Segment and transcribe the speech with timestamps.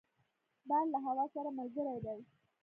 [0.67, 2.19] باد له هوا سره ملګری دی